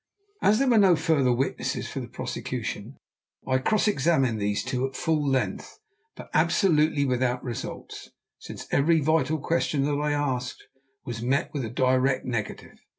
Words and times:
As 0.41 0.57
there 0.57 0.67
were 0.67 0.79
no 0.79 0.95
further 0.95 1.31
witnesses 1.31 1.87
for 1.87 1.99
the 1.99 2.07
prosecution 2.07 2.97
I 3.47 3.59
cross 3.59 3.87
examined 3.87 4.41
these 4.41 4.63
two 4.63 4.87
at 4.87 4.95
full 4.95 5.23
length, 5.23 5.77
but 6.15 6.31
absolutely 6.33 7.05
without 7.05 7.43
results, 7.43 8.09
since 8.39 8.65
every 8.71 8.99
vital 8.99 9.37
question 9.37 9.83
that 9.83 9.91
I 10.01 10.13
asked 10.13 10.63
was 11.05 11.21
met 11.21 11.51
with 11.53 11.63
a 11.65 11.69
direct 11.69 12.25
negative. 12.25 12.79